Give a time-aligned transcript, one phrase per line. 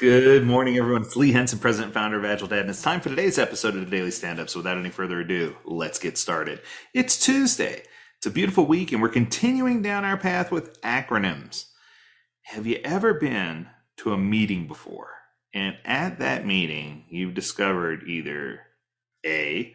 [0.00, 1.02] Good morning, everyone.
[1.02, 3.80] It's Lee Henson, President Founder of Agile Dad, and it's time for today's episode of
[3.80, 4.48] the Daily Stand Up.
[4.48, 6.62] So, without any further ado, let's get started.
[6.94, 7.82] It's Tuesday.
[8.16, 11.66] It's a beautiful week, and we're continuing down our path with acronyms.
[12.44, 13.66] Have you ever been
[13.98, 15.10] to a meeting before?
[15.52, 18.60] And at that meeting, you've discovered either
[19.26, 19.74] A,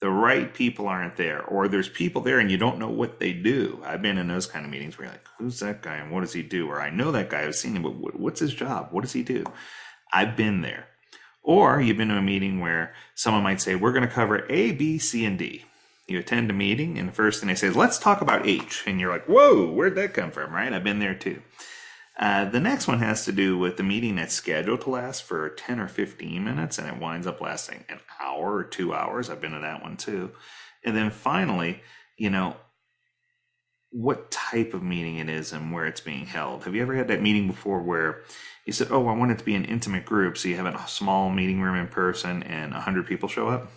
[0.00, 3.32] the right people aren't there, or there's people there and you don't know what they
[3.32, 3.82] do.
[3.84, 6.20] I've been in those kind of meetings where you're like, who's that guy and what
[6.20, 6.68] does he do?
[6.68, 8.88] Or I know that guy, I've seen him, but what's his job?
[8.92, 9.44] What does he do?
[10.12, 10.86] I've been there.
[11.42, 14.72] Or you've been to a meeting where someone might say, we're going to cover A,
[14.72, 15.64] B, C, and D.
[16.06, 18.84] You attend a meeting, and the first thing they say is, let's talk about H.
[18.86, 20.72] And you're like, whoa, where'd that come from, right?
[20.72, 21.42] I've been there too.
[22.18, 25.48] Uh, the next one has to do with the meeting that's scheduled to last for
[25.50, 29.30] 10 or 15 minutes and it winds up lasting an hour or two hours.
[29.30, 30.32] I've been to that one too.
[30.84, 31.80] And then finally,
[32.16, 32.56] you know,
[33.90, 36.64] what type of meeting it is and where it's being held.
[36.64, 38.22] Have you ever had that meeting before where
[38.66, 40.88] you said, Oh, I want it to be an intimate group, so you have a
[40.88, 43.70] small meeting room in person and 100 people show up?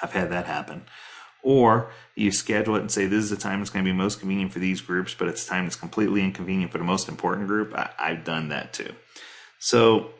[0.00, 0.84] I've had that happen.
[1.44, 4.18] Or you schedule it and say, this is the time that's going to be most
[4.18, 7.74] convenient for these groups, but it's time that's completely inconvenient for the most important group.
[7.74, 8.94] I, I've done that too.
[9.58, 10.10] So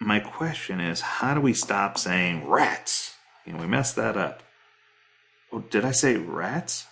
[0.00, 3.14] my question is, how do we stop saying rats?
[3.44, 4.44] You know, we messed that up.
[5.52, 6.86] Oh, did I say rats?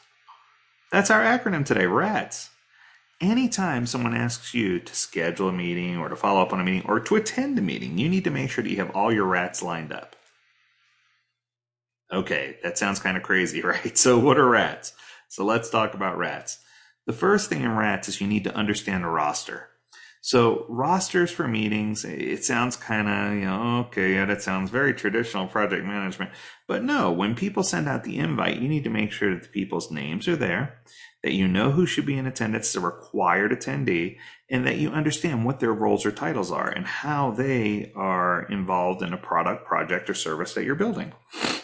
[0.91, 2.51] That's our acronym today, RATS.
[3.21, 6.83] Anytime someone asks you to schedule a meeting or to follow up on a meeting
[6.85, 9.27] or to attend a meeting, you need to make sure that you have all your
[9.27, 10.17] rats lined up.
[12.13, 13.97] Okay, that sounds kind of crazy, right?
[13.97, 14.93] So, what are rats?
[15.29, 16.59] So, let's talk about rats.
[17.07, 19.69] The first thing in rats is you need to understand a roster.
[20.21, 24.95] So, rosters for meetings, it sounds kind of, you know, okay, yeah, that sounds very
[24.95, 26.31] traditional project management.
[26.69, 29.49] But no, when people send out the invite, you need to make sure that the
[29.49, 30.77] people's names are there
[31.23, 34.17] that you know who should be in attendance, the required attendee,
[34.51, 39.03] and that you understand what their roles or titles are and how they are involved
[39.03, 41.13] in a product, project, or service that you're building.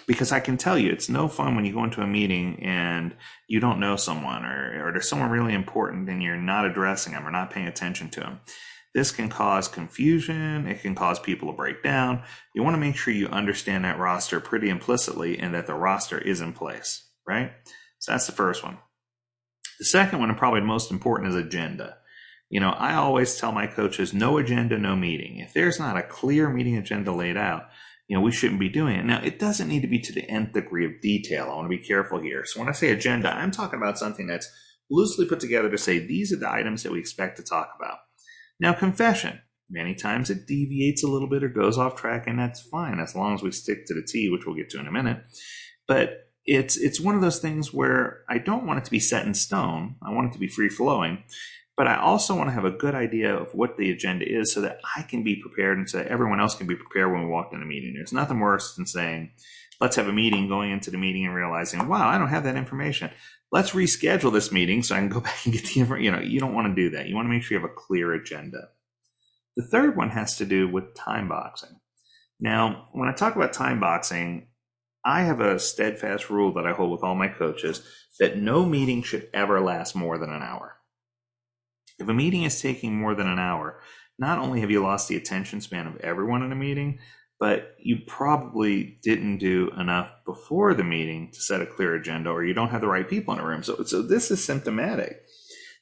[0.09, 3.15] Because I can tell you, it's no fun when you go into a meeting and
[3.47, 7.25] you don't know someone or, or there's someone really important and you're not addressing them
[7.27, 8.41] or not paying attention to them.
[8.95, 10.67] This can cause confusion.
[10.67, 12.23] It can cause people to break down.
[12.55, 16.19] You want to make sure you understand that roster pretty implicitly and that the roster
[16.19, 17.53] is in place, right?
[17.99, 18.79] So that's the first one.
[19.79, 21.99] The second one, and probably the most important, is agenda.
[22.51, 25.39] You know, I always tell my coaches no agenda, no meeting.
[25.39, 27.69] If there's not a clear meeting agenda laid out,
[28.09, 29.05] you know, we shouldn't be doing it.
[29.05, 31.45] Now, it doesn't need to be to the nth degree of detail.
[31.45, 32.45] I want to be careful here.
[32.45, 34.51] So when I say agenda, I'm talking about something that's
[34.91, 37.99] loosely put together to say these are the items that we expect to talk about.
[38.59, 39.41] Now, confession.
[39.71, 43.15] Many times it deviates a little bit or goes off track, and that's fine as
[43.15, 45.23] long as we stick to the T, which we'll get to in a minute.
[45.87, 49.27] But it's it's one of those things where I don't want it to be set
[49.27, 49.97] in stone.
[50.03, 51.23] I want it to be free flowing,
[51.79, 54.61] but I also want to have a good idea of what the agenda is so
[54.63, 57.53] that I can be prepared and so everyone else can be prepared when we walk
[57.53, 57.95] in a meeting.
[57.95, 59.31] There's nothing worse than saying,
[59.81, 62.57] let's have a meeting, going into the meeting and realizing, wow, I don't have that
[62.57, 63.11] information.
[63.53, 66.05] Let's reschedule this meeting so I can go back and get the information.
[66.05, 67.07] You know, you don't want to do that.
[67.07, 68.71] You want to make sure you have a clear agenda.
[69.57, 71.79] The third one has to do with time boxing.
[72.41, 74.49] Now, when I talk about time boxing,
[75.05, 77.83] I have a steadfast rule that I hold with all my coaches
[78.19, 80.78] that no meeting should ever last more than an hour.
[81.99, 83.81] If a meeting is taking more than an hour,
[84.19, 86.99] not only have you lost the attention span of everyone in a meeting,
[87.41, 92.45] but you probably didn't do enough before the meeting to set a clear agenda, or
[92.45, 93.63] you don't have the right people in a room.
[93.63, 95.23] So, so this is symptomatic.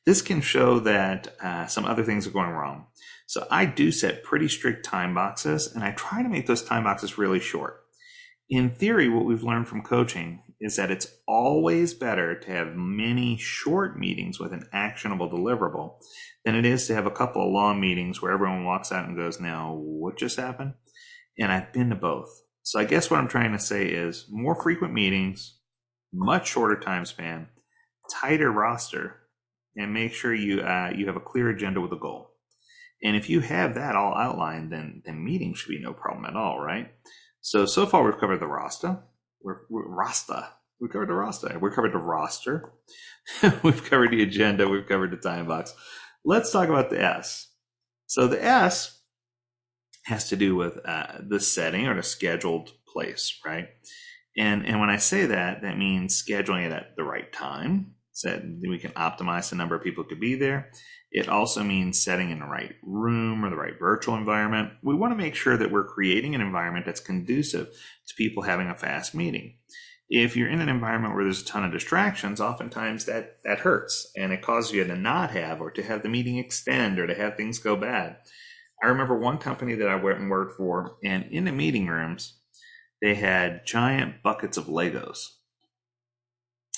[0.04, 2.86] This can show that uh, some other things are going wrong.
[3.26, 6.84] So I do set pretty strict time boxes, and I try to make those time
[6.84, 7.82] boxes really short
[8.48, 13.36] in theory, what we've learned from coaching is that it's always better to have many
[13.36, 15.96] short meetings with an actionable deliverable
[16.44, 19.16] than it is to have a couple of long meetings where everyone walks out and
[19.16, 20.74] goes, Now, what just happened?
[21.38, 22.28] And I've been to both.
[22.62, 25.58] So I guess what I'm trying to say is more frequent meetings,
[26.12, 27.48] much shorter time span,
[28.10, 29.20] tighter roster,
[29.76, 32.30] and make sure you uh, you have a clear agenda with a goal.
[33.02, 36.34] And if you have that all outlined, then then meetings should be no problem at
[36.34, 36.90] all, right?
[37.40, 39.02] So, so far we've covered the Rasta.
[39.46, 40.48] We're, we're Rasta.
[40.80, 41.56] We covered the roster.
[41.60, 42.72] We covered the roster.
[43.62, 44.68] we've covered the agenda.
[44.68, 45.72] We've covered the time box.
[46.24, 47.48] Let's talk about the S.
[48.06, 49.00] So the S
[50.06, 53.68] has to do with uh, the setting or the scheduled place, right?
[54.36, 58.30] And and when I say that, that means scheduling it at the right time, so
[58.30, 60.72] that we can optimize the number of people who could be there.
[61.16, 64.74] It also means setting in the right room or the right virtual environment.
[64.82, 68.68] We want to make sure that we're creating an environment that's conducive to people having
[68.68, 69.54] a fast meeting.
[70.10, 74.12] If you're in an environment where there's a ton of distractions, oftentimes that, that hurts
[74.14, 77.14] and it causes you to not have or to have the meeting extend or to
[77.14, 78.18] have things go bad.
[78.84, 82.40] I remember one company that I went and worked for, and in the meeting rooms,
[83.00, 85.28] they had giant buckets of Legos.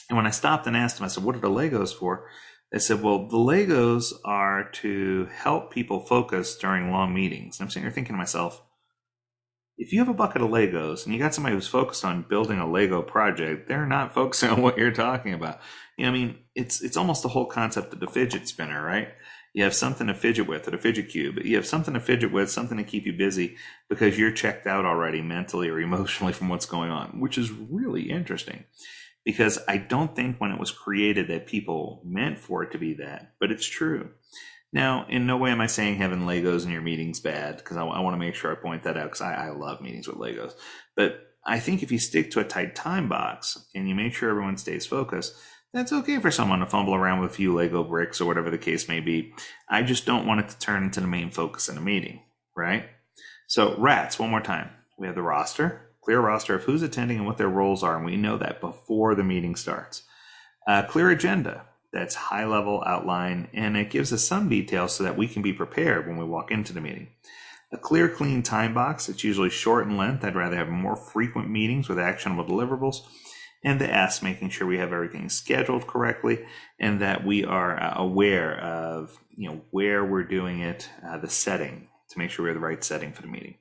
[0.08, 2.29] And when I stopped and asked them, I said, What are the Legos for?
[2.73, 7.59] They said, Well, the Legos are to help people focus during long meetings.
[7.59, 8.62] And I'm sitting here thinking to myself,
[9.79, 12.59] if you have a bucket of Legos and you got somebody who's focused on building
[12.59, 15.61] a Lego project, they're not focusing on what you're talking about.
[15.97, 19.09] You know, I mean, it's it's almost the whole concept of the fidget spinner, right?
[19.55, 21.38] You have something to fidget with, or the fidget cube.
[21.43, 23.56] You have something to fidget with, something to keep you busy
[23.88, 28.11] because you're checked out already mentally or emotionally from what's going on, which is really
[28.11, 28.65] interesting.
[29.29, 32.95] Because I don't think when it was created that people meant for it to be
[32.95, 34.13] that, but it's true.
[34.73, 37.83] Now, in no way am I saying having Legos in your meetings bad, because I,
[37.85, 40.17] I want to make sure I point that out, because I, I love meetings with
[40.17, 40.55] Legos.
[40.97, 44.31] But I think if you stick to a tight time box and you make sure
[44.31, 45.35] everyone stays focused,
[45.75, 48.57] that's okay for someone to fumble around with a few Lego bricks or whatever the
[48.57, 49.35] case may be.
[49.69, 52.23] I just don't want it to turn into the main focus in a meeting,
[52.57, 52.87] right?
[53.47, 54.71] So, rats, one more time.
[54.99, 58.06] We have the roster, clear roster of who's attending and what their roles are, and
[58.06, 60.05] we know that before the meeting starts.
[60.66, 65.19] Uh, clear agenda that's high level outline, and it gives us some details so that
[65.19, 67.08] we can be prepared when we walk into the meeting.
[67.72, 70.25] A clear, clean time box, it's usually short in length.
[70.25, 73.02] I'd rather have more frequent meetings with actionable deliverables
[73.62, 76.43] and the S, making sure we have everything scheduled correctly
[76.81, 81.28] and that we are uh, aware of you know where we're doing it, uh, the
[81.28, 83.56] setting to make sure we have the right setting for the meeting.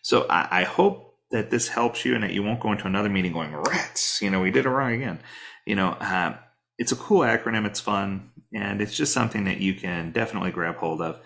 [0.00, 3.08] So I, I, hope that this helps you and that you won't go into another
[3.08, 4.22] meeting going rats.
[4.22, 5.18] You know, we did it wrong again.
[5.66, 6.36] You know, uh,
[6.78, 7.66] it's a cool acronym.
[7.66, 11.20] It's fun, and it's just something that you can definitely grab hold of.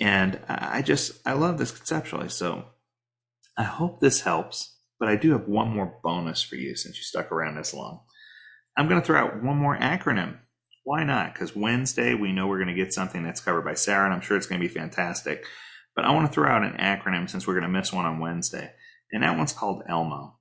[0.00, 2.28] And I just I love this conceptually.
[2.28, 2.64] So
[3.56, 4.76] I hope this helps.
[4.98, 8.02] But I do have one more bonus for you since you stuck around this long.
[8.76, 10.38] I'm going to throw out one more acronym.
[10.84, 11.34] Why not?
[11.34, 14.20] Because Wednesday, we know we're going to get something that's covered by Sarah, and I'm
[14.20, 15.44] sure it's going to be fantastic.
[15.94, 18.20] But I want to throw out an acronym since we're going to miss one on
[18.20, 18.72] Wednesday.
[19.12, 20.38] And that one's called ELMO.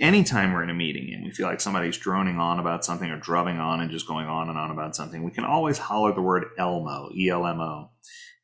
[0.00, 3.18] Anytime we're in a meeting and we feel like somebody's droning on about something or
[3.18, 6.22] drubbing on and just going on and on about something, we can always holler the
[6.22, 7.90] word ELMO, E L M O.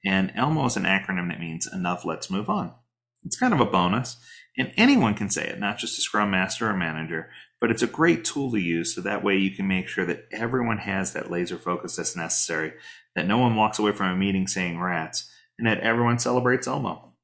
[0.05, 2.75] And ELMO is an acronym that means enough, let's move on.
[3.25, 4.19] It's kind of a bonus.
[4.59, 7.89] And anyone can say it, not just a scrum master or manager, but it's a
[7.89, 11.31] great tool to use so that way you can make sure that everyone has that
[11.31, 12.75] laser focus that's necessary,
[13.17, 17.15] that no one walks away from a meeting saying rats, and that everyone celebrates Elmo.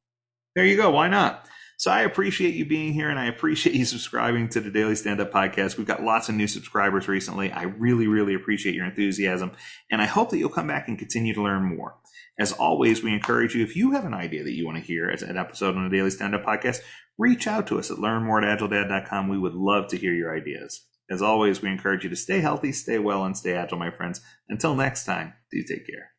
[0.56, 0.90] There you go.
[0.90, 1.46] Why not?
[1.80, 5.18] So I appreciate you being here and I appreciate you subscribing to the Daily Stand
[5.18, 5.78] Up Podcast.
[5.78, 7.50] We've got lots of new subscribers recently.
[7.50, 9.52] I really, really appreciate your enthusiasm
[9.90, 11.96] and I hope that you'll come back and continue to learn more.
[12.38, 15.08] As always, we encourage you, if you have an idea that you want to hear
[15.08, 16.80] as an episode on the Daily Stand Up Podcast,
[17.16, 19.30] reach out to us at learnmoreatagiledad.com.
[19.30, 20.84] We would love to hear your ideas.
[21.10, 24.20] As always, we encourage you to stay healthy, stay well, and stay agile, my friends.
[24.50, 26.10] Until next time, do take care.